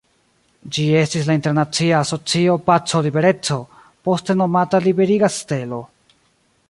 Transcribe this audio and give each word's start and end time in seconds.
Ĝi 0.75 0.85
estis 1.01 1.27
la 1.27 1.35
Internacia 1.39 1.99
Asocio 2.05 2.55
Paco-Libereco, 2.69 3.59
poste 4.09 4.37
nomata 4.41 4.81
Liberiga 4.87 5.31
Stelo. 5.37 5.85